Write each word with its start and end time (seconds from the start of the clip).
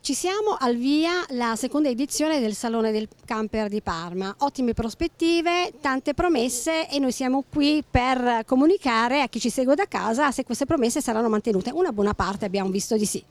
Ci 0.00 0.14
siamo 0.14 0.56
al 0.58 0.76
via 0.76 1.24
la 1.30 1.54
seconda 1.54 1.88
edizione 1.88 2.40
del 2.40 2.54
Salone 2.54 2.92
del 2.92 3.08
Camper 3.26 3.68
di 3.68 3.82
Parma. 3.82 4.34
Ottime 4.38 4.72
prospettive, 4.72 5.74
tante 5.82 6.14
promesse 6.14 6.88
e 6.88 6.98
noi 6.98 7.12
siamo 7.12 7.44
qui 7.46 7.84
per 7.88 8.42
comunicare 8.46 9.20
a 9.20 9.28
chi 9.28 9.38
ci 9.38 9.50
segue 9.50 9.74
da 9.74 9.86
casa 9.86 10.30
se 10.30 10.44
queste 10.44 10.64
promesse 10.64 11.02
saranno 11.02 11.28
mantenute. 11.28 11.70
Una 11.70 11.92
buona 11.92 12.14
parte 12.14 12.46
abbiamo 12.46 12.70
visto 12.70 12.96
di 12.96 13.04
sì. 13.04 13.22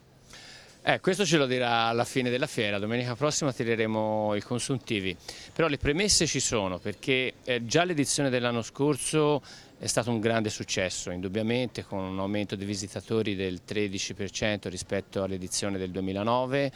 Eh, 0.83 1.01
questo 1.01 1.25
ce 1.25 1.35
lo 1.35 1.47
dirà 1.47 1.87
alla 1.87 2.05
fine 2.05 2.29
della 2.29 2.47
fiera, 2.47 2.79
domenica 2.79 3.13
prossima 3.13 3.51
tireremo 3.51 4.35
i 4.35 4.41
consuntivi, 4.41 5.13
però 5.51 5.67
le 5.67 5.77
premesse 5.77 6.25
ci 6.25 6.39
sono 6.39 6.77
perché 6.77 7.33
eh, 7.43 7.65
già 7.65 7.83
l'edizione 7.83 8.29
dell'anno 8.29 8.61
scorso 8.61 9.41
è 9.79 9.85
stato 9.85 10.09
un 10.09 10.19
grande 10.19 10.49
successo, 10.49 11.11
indubbiamente 11.11 11.83
con 11.83 11.99
un 11.99 12.19
aumento 12.19 12.55
di 12.55 12.65
visitatori 12.65 13.35
del 13.35 13.61
13% 13.67 14.69
rispetto 14.69 15.21
all'edizione 15.21 15.77
del 15.77 15.91
2009 15.91 16.71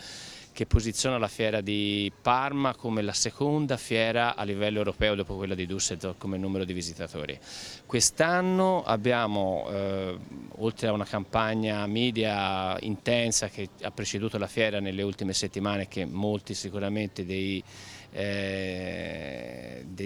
che 0.53 0.65
posiziona 0.65 1.17
la 1.17 1.29
fiera 1.29 1.61
di 1.61 2.11
Parma 2.21 2.75
come 2.75 3.01
la 3.01 3.13
seconda 3.13 3.77
fiera 3.77 4.35
a 4.35 4.43
livello 4.43 4.79
europeo 4.79 5.15
dopo 5.15 5.35
quella 5.35 5.55
di 5.55 5.65
Düsseldorf 5.65 6.17
come 6.17 6.37
numero 6.37 6.65
di 6.65 6.73
visitatori. 6.73 7.39
Quest'anno 7.85 8.83
abbiamo, 8.83 9.67
eh, 9.71 10.17
oltre 10.57 10.87
a 10.87 10.91
una 10.91 11.05
campagna 11.05 11.87
media 11.87 12.77
intensa 12.81 13.47
che 13.47 13.69
ha 13.81 13.91
preceduto 13.91 14.37
la 14.37 14.47
fiera 14.47 14.79
nelle 14.79 15.03
ultime 15.03 15.33
settimane 15.33 15.87
che 15.87 16.05
molti 16.05 16.53
sicuramente 16.53 17.25
dei 17.25 17.63
eh, 18.11 19.50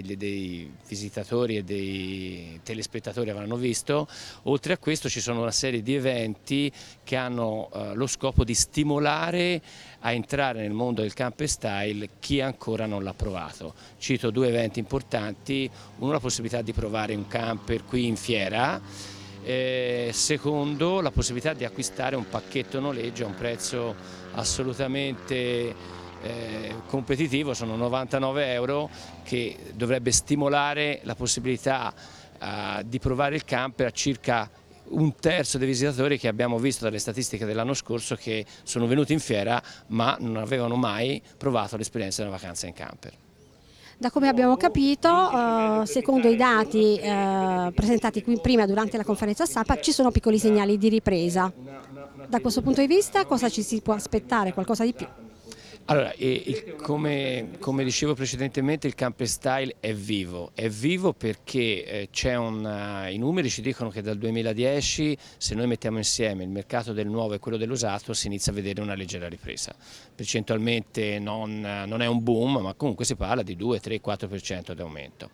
dei, 0.02 0.16
dei, 0.16 0.72
visitatori 0.86 1.56
e 1.56 1.62
dei 1.64 2.60
telespettatori 2.62 3.30
avranno 3.30 3.56
visto, 3.56 4.08
oltre 4.44 4.72
a 4.74 4.78
questo 4.78 5.08
ci 5.08 5.20
sono 5.20 5.42
una 5.42 5.50
serie 5.50 5.82
di 5.82 5.94
eventi 5.94 6.72
che 7.04 7.16
hanno 7.16 7.70
eh, 7.72 7.94
lo 7.94 8.06
scopo 8.06 8.44
di 8.44 8.54
stimolare 8.54 9.60
a 10.00 10.12
entrare 10.12 10.60
nel 10.60 10.72
mondo 10.72 11.02
del 11.02 11.14
camp 11.14 11.42
style 11.44 12.08
chi 12.20 12.40
ancora 12.40 12.86
non 12.86 13.02
l'ha 13.02 13.14
provato. 13.14 13.74
Cito 13.98 14.30
due 14.30 14.48
eventi 14.48 14.78
importanti, 14.78 15.70
uno 15.98 16.12
la 16.12 16.20
possibilità 16.20 16.62
di 16.62 16.72
provare 16.72 17.14
un 17.14 17.26
camper 17.26 17.84
qui 17.84 18.06
in 18.06 18.16
fiera, 18.16 18.80
eh, 19.42 20.10
secondo 20.12 21.00
la 21.00 21.10
possibilità 21.10 21.52
di 21.52 21.64
acquistare 21.64 22.16
un 22.16 22.28
pacchetto 22.28 22.80
noleggio 22.80 23.24
a 23.24 23.28
un 23.28 23.34
prezzo 23.34 23.94
assolutamente 24.32 25.74
eh, 26.22 26.74
competitivo, 26.86 27.54
sono 27.54 27.76
99 27.76 28.52
euro 28.52 28.90
che 29.22 29.56
dovrebbe 29.74 30.10
stimolare 30.12 31.00
la 31.02 31.14
possibilità 31.14 31.92
eh, 32.40 32.84
di 32.86 32.98
provare 32.98 33.34
il 33.36 33.44
camper 33.44 33.86
a 33.86 33.90
circa 33.90 34.50
un 34.88 35.14
terzo 35.16 35.58
dei 35.58 35.66
visitatori 35.66 36.18
che 36.18 36.28
abbiamo 36.28 36.58
visto 36.58 36.84
dalle 36.84 36.98
statistiche 36.98 37.44
dell'anno 37.44 37.74
scorso 37.74 38.14
che 38.14 38.46
sono 38.62 38.86
venuti 38.86 39.12
in 39.12 39.18
fiera 39.18 39.60
ma 39.88 40.16
non 40.20 40.36
avevano 40.36 40.76
mai 40.76 41.20
provato 41.36 41.76
l'esperienza 41.76 42.22
della 42.22 42.36
vacanza 42.36 42.66
in 42.66 42.72
camper. 42.72 43.12
Da 43.98 44.10
come 44.10 44.28
abbiamo 44.28 44.56
capito, 44.56 45.08
eh, 45.08 45.86
secondo 45.86 46.28
i 46.28 46.36
dati 46.36 47.00
presentati 47.74 48.22
qui 48.22 48.38
prima 48.38 48.66
durante 48.66 48.98
la 48.98 49.04
conferenza 49.04 49.46
stampa, 49.46 49.80
ci 49.80 49.90
sono 49.90 50.10
piccoli 50.10 50.38
segnali 50.38 50.76
di 50.76 50.90
ripresa. 50.90 51.50
Da 52.28 52.40
questo 52.40 52.60
punto 52.60 52.82
di 52.82 52.86
vista 52.86 53.24
cosa 53.24 53.48
ci 53.48 53.62
si 53.62 53.80
può 53.80 53.94
aspettare? 53.94 54.52
Qualcosa 54.52 54.84
di 54.84 54.92
più? 54.92 55.06
Allora, 55.88 56.12
come, 56.82 57.50
come, 57.60 57.84
dicevo 57.84 58.14
precedentemente 58.14 58.88
il 58.88 58.96
camper 58.96 59.28
style 59.28 59.76
è 59.78 59.94
vivo, 59.94 60.50
è 60.52 60.68
vivo 60.68 61.12
perché 61.12 62.08
eh, 62.10 62.36
un, 62.36 63.06
i 63.08 63.16
numeri 63.18 63.48
ci 63.48 63.62
dicono 63.62 63.88
che 63.90 64.02
dal 64.02 64.18
2010 64.18 65.16
se 65.36 65.54
noi 65.54 65.68
mettiamo 65.68 65.98
insieme 65.98 66.42
il 66.42 66.48
mercato 66.48 66.92
del 66.92 67.06
nuovo 67.06 67.34
e 67.34 67.38
quello 67.38 67.56
dell'usato 67.56 68.14
si 68.14 68.26
inizia 68.26 68.50
a 68.50 68.56
vedere 68.56 68.80
una 68.80 68.94
leggera 68.94 69.28
ripresa, 69.28 69.76
percentualmente 70.12 71.20
non, 71.20 71.60
non 71.60 72.02
è 72.02 72.06
un 72.06 72.20
boom 72.20 72.56
ma 72.62 72.74
comunque 72.74 73.04
si 73.04 73.14
parla 73.14 73.44
di 73.44 73.54
2, 73.54 73.78
3, 73.78 74.00
4% 74.00 74.72
di 74.72 74.80
aumento. 74.80 75.30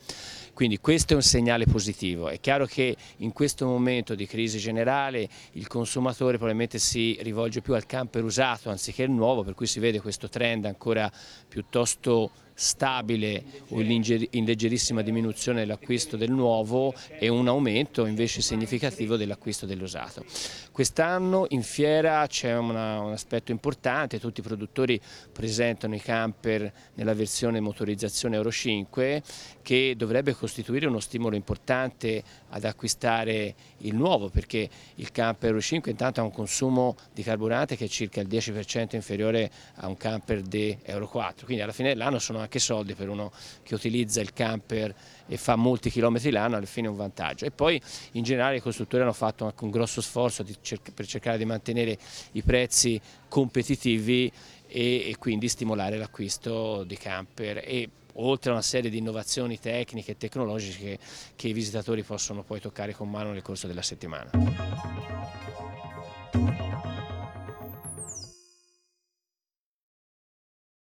Quindi 0.53 0.81
questo 0.81 1.15
è 1.15 1.17
un 1.17 1.23
segnale 1.23 1.65
positivo. 1.65 2.29
È 2.29 2.39
chiaro 2.39 2.67
che 2.67 2.95
in 3.19 3.33
questo 3.33 3.65
momento 3.65 4.15
di 4.15 4.27
crisi 4.27 4.59
generale 4.59 5.27
il 5.53 5.67
consumatore 5.67 6.37
probabilmente 6.37 6.79
si 6.79 7.17
rivolge 7.23 7.63
più 7.63 7.73
al 7.73 7.87
camper 7.87 8.23
usato 8.23 8.69
anziché 8.69 9.05
al 9.05 9.11
nuovo, 9.11 9.45
per 9.45 9.55
cui 9.55 9.67
si 9.67 9.81
vede 9.81 9.99
questo 9.99 10.29
trend 10.29 10.41
ancora 10.69 11.11
piuttosto 11.49 12.31
stabile 12.55 13.43
o 13.69 13.81
in 13.81 14.45
leggerissima 14.45 15.03
diminuzione 15.03 15.61
dell'acquisto 15.61 16.17
del 16.17 16.31
nuovo 16.31 16.95
e 17.19 17.29
un 17.29 17.49
aumento 17.49 18.07
invece 18.07 18.41
significativo 18.41 19.17
dell'acquisto 19.17 19.67
dell'usato. 19.67 20.25
Quest'anno 20.71 21.47
in 21.51 21.63
fiera 21.63 22.27
c'è 22.27 22.57
un 22.57 22.75
aspetto 22.77 23.53
importante, 23.53 24.21
tutti 24.21 24.41
i 24.41 24.43
produttori 24.43 25.01
presentano 25.33 25.95
i 25.95 26.01
camper 26.01 26.73
nella 26.95 27.15
versione 27.15 27.61
motorizzazione 27.61 28.37
Euro 28.37 28.51
5 28.51 29.23
che 29.63 29.95
dovrebbe 29.97 30.35
costituire 30.35 30.87
uno 30.87 31.01
stimolo 31.01 31.37
importante 31.37 32.23
ad 32.51 32.65
acquistare 32.65 33.55
il 33.79 33.95
nuovo 33.95 34.29
perché 34.29 34.69
il 34.97 35.11
camper 35.11 35.51
Euro 35.51 35.61
5 35.61 35.91
intanto 35.91 36.21
ha 36.21 36.25
un 36.25 36.33
consumo 36.33 36.97
di 37.13 37.23
carburante 37.23 37.77
che 37.77 37.87
è 37.87 37.89
circa 37.89 38.21
il 38.21 38.29
10% 38.29 38.95
inferiore 38.95 39.51
a 39.77 39.89
un 39.89 39.97
camper 39.97 40.43
di 40.43 40.77
Euro 40.83 41.09
4, 41.09 41.45
quindi 41.45 41.63
alla 41.63 41.73
fine 41.73 41.91
dell'anno 41.91 42.19
sono 42.19 42.41
anche 42.43 42.59
soldi 42.59 42.95
per 42.95 43.09
uno 43.09 43.33
che 43.63 43.75
utilizza 43.75 44.21
il 44.21 44.33
camper 44.33 44.95
e 45.27 45.37
fa 45.37 45.57
molti 45.57 45.91
chilometri 45.91 46.31
l'anno, 46.31 46.57
alla 46.57 46.67
fine 46.67 46.87
è 46.87 46.91
un 46.91 46.97
vantaggio. 46.97 47.45
E 47.45 47.51
poi 47.51 47.81
in 48.13 48.23
generale 48.23 48.57
i 48.57 48.61
costruttori 48.61 49.03
hanno 49.03 49.13
fatto 49.13 49.45
anche 49.45 49.65
un 49.65 49.71
grosso 49.71 50.01
sforzo 50.01 50.45
per 50.95 51.07
cercare 51.07 51.39
di 51.39 51.45
mantenere 51.45 51.99
i 52.33 52.43
prezzi 52.43 53.01
competitivi 53.29 54.31
e, 54.67 55.11
e 55.11 55.17
quindi 55.19 55.49
stimolare 55.49 55.97
l'acquisto 55.97 56.85
di 56.85 56.97
camper 56.97 57.59
e 57.59 57.89
oltre 58.15 58.51
a 58.51 58.55
una 58.55 58.63
serie 58.63 58.91
di 58.91 58.99
innovazioni 58.99 59.59
tecniche 59.59 60.13
e 60.13 60.17
tecnologiche 60.17 60.99
che 61.37 61.49
i 61.49 61.53
visitatori 61.53 62.03
possono 62.03 62.43
poi 62.43 62.61
toccare 62.61 62.95
con 62.95 63.09
mano 63.09 63.33
nel 63.33 63.43
corso 63.43 63.67
della 63.67 63.83
settimana. 63.83 64.31